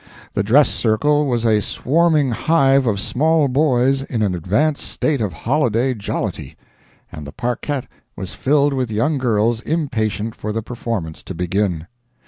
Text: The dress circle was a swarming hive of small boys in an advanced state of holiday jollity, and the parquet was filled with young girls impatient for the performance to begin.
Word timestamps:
The 0.33 0.41
dress 0.41 0.67
circle 0.67 1.27
was 1.27 1.45
a 1.45 1.61
swarming 1.61 2.31
hive 2.31 2.87
of 2.87 2.99
small 2.99 3.47
boys 3.47 4.01
in 4.01 4.23
an 4.23 4.33
advanced 4.33 4.83
state 4.87 5.21
of 5.21 5.31
holiday 5.31 5.93
jollity, 5.93 6.57
and 7.11 7.27
the 7.27 7.31
parquet 7.31 7.83
was 8.15 8.33
filled 8.33 8.73
with 8.73 8.89
young 8.89 9.19
girls 9.19 9.61
impatient 9.61 10.33
for 10.33 10.51
the 10.51 10.63
performance 10.63 11.21
to 11.21 11.35
begin. 11.35 11.85